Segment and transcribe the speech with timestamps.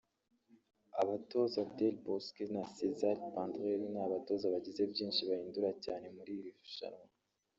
[1.01, 7.05] Abatoza Del Bosque na Cesare Prandelli ni abatoza bagize byinshi bahindura cyane muri iri rushanwa